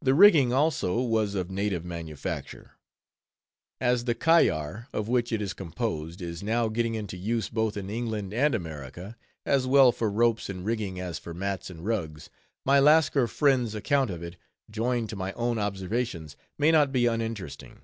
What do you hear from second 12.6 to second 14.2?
my Lascar friend's account